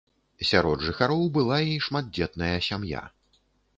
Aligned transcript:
Сярод 0.51 0.85
жыхароў 0.87 1.21
была 1.37 1.59
і 1.73 1.77
шматдзетная 1.89 2.51
сям'я. 2.69 3.03